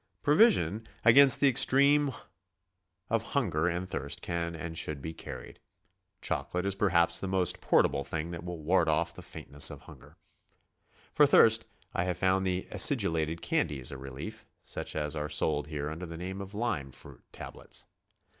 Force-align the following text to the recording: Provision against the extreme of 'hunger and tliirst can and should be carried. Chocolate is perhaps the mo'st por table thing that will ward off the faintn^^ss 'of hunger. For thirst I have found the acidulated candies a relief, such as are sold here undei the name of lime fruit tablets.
Provision 0.23 0.87
against 1.05 1.41
the 1.41 1.47
extreme 1.47 2.11
of 3.07 3.21
'hunger 3.21 3.67
and 3.67 3.87
tliirst 3.87 4.19
can 4.21 4.55
and 4.55 4.75
should 4.75 4.99
be 4.99 5.13
carried. 5.13 5.59
Chocolate 6.23 6.65
is 6.65 6.73
perhaps 6.73 7.19
the 7.19 7.27
mo'st 7.27 7.61
por 7.61 7.83
table 7.83 8.03
thing 8.03 8.31
that 8.31 8.43
will 8.43 8.57
ward 8.57 8.89
off 8.89 9.13
the 9.13 9.21
faintn^^ss 9.21 9.69
'of 9.69 9.81
hunger. 9.81 10.17
For 11.13 11.27
thirst 11.27 11.65
I 11.93 12.05
have 12.05 12.17
found 12.17 12.47
the 12.47 12.67
acidulated 12.71 13.43
candies 13.43 13.91
a 13.91 13.97
relief, 13.99 14.47
such 14.59 14.95
as 14.95 15.15
are 15.15 15.29
sold 15.29 15.67
here 15.67 15.85
undei 15.85 16.09
the 16.09 16.17
name 16.17 16.41
of 16.41 16.55
lime 16.55 16.89
fruit 16.89 17.21
tablets. 17.31 17.85